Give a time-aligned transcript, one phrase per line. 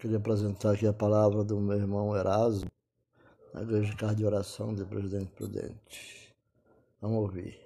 [0.00, 2.70] Queria apresentar aqui a palavra do meu irmão Erasmo,
[3.52, 6.34] na Igreja de Oração de Presidente Prudente.
[7.02, 7.60] Vamos ouvir.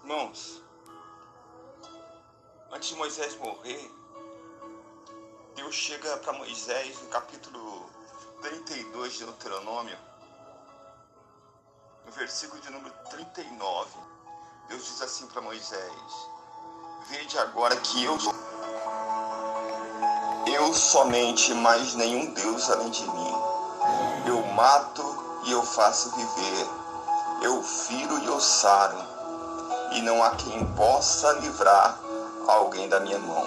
[0.00, 0.64] Irmãos,
[2.72, 3.88] antes de Moisés morrer,
[5.54, 7.88] Deus chega para Moisés no capítulo
[8.40, 9.98] 32 de Deuteronômio,
[12.04, 13.90] no versículo de número 39.
[14.68, 16.41] Deus diz assim para Moisés:
[17.08, 18.32] Vede agora que eu sou
[20.46, 23.34] eu somente, mais nenhum Deus além de mim.
[24.26, 26.66] Eu mato e eu faço viver.
[27.42, 28.98] Eu firo e eu saro.
[29.92, 31.98] E não há quem possa livrar
[32.46, 33.44] alguém da minha mão.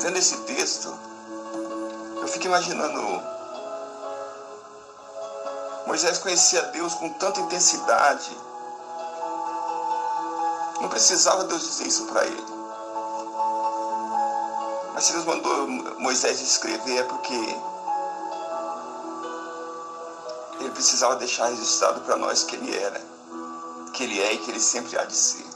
[0.00, 0.96] Vendo esse texto,
[2.20, 3.00] eu fico imaginando
[5.86, 8.49] Moisés conhecia Deus com tanta intensidade
[10.80, 12.44] não precisava Deus dizer isso para ele.
[14.94, 15.68] Mas se Deus mandou
[15.98, 17.34] Moisés escrever é porque
[20.60, 23.00] ele precisava deixar registrado para nós que ele era,
[23.92, 25.46] que ele é e que ele sempre há de ser.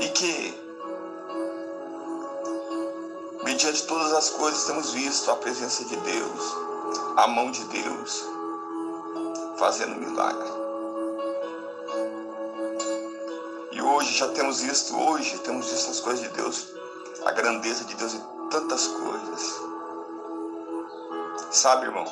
[0.00, 0.54] E que,
[3.44, 6.56] mediante todas as coisas, temos visto a presença de Deus,
[7.16, 8.24] a mão de Deus,
[9.58, 10.59] fazendo milagre.
[14.16, 16.68] Já temos visto, hoje temos visto as coisas de Deus,
[17.24, 19.60] a grandeza de Deus em tantas coisas.
[21.50, 22.06] Sabe, irmão?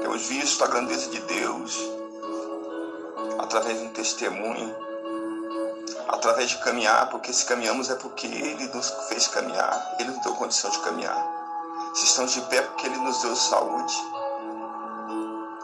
[0.00, 1.78] Temos visto a grandeza de Deus
[3.38, 4.74] através de um testemunho,
[6.08, 10.34] através de caminhar, porque se caminhamos é porque Ele nos fez caminhar, Ele nos deu
[10.34, 11.34] condição de caminhar.
[11.94, 13.94] Se estamos de pé, é porque Ele nos deu saúde.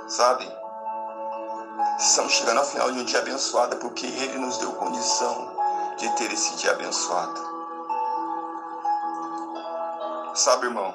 [0.08, 0.59] Sabe?
[2.00, 5.54] Estamos chegando ao final de um dia abençoado porque Ele nos deu condição
[5.98, 7.38] de ter esse dia abençoado.
[10.34, 10.94] Sabe, irmão?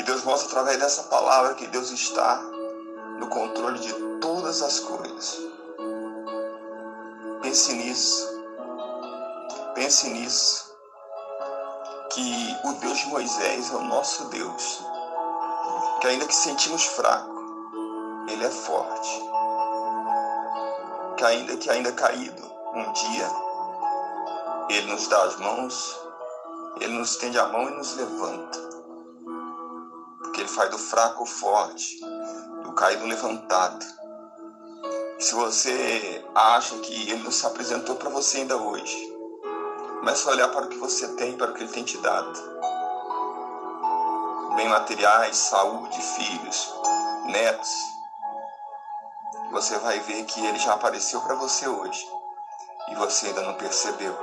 [0.00, 2.38] E Deus mostra através dessa palavra que Deus está
[3.20, 5.42] no controle de todas as coisas.
[7.42, 8.42] Pense nisso.
[9.76, 10.76] Pense nisso.
[12.10, 14.84] Que o Deus de Moisés é o nosso Deus.
[16.00, 19.35] Que ainda que sentimos fraco, Ele é forte
[21.16, 22.42] que ainda que ainda caído,
[22.74, 23.46] um dia
[24.68, 26.00] ele nos dá as mãos,
[26.80, 28.58] ele nos estende a mão e nos levanta.
[30.18, 32.00] Porque ele faz do fraco forte,
[32.64, 33.84] do caído levantado.
[35.18, 39.16] Se você acha que ele não se apresentou para você ainda hoje,
[40.00, 42.56] comece a olhar para o que você tem, para o que ele tem te dado.
[44.56, 46.74] Bem materiais, saúde, filhos,
[47.26, 47.95] netos,
[49.50, 52.06] você vai ver que ele já apareceu para você hoje
[52.88, 54.16] e você ainda não percebeu.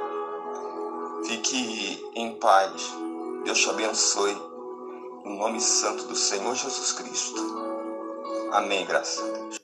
[1.26, 2.82] Fique em paz.
[3.44, 4.34] Deus te abençoe.
[5.24, 7.42] No nome santo do Senhor Jesus Cristo.
[8.52, 9.64] Amém, graças a Deus.